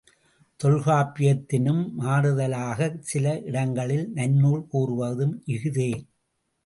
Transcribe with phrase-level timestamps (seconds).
[0.59, 5.91] தொல்காப்பியத்தினும் மாறுதலாகச் சில இடங்களில் நன்னூல் கூறுவதும் இஃதே.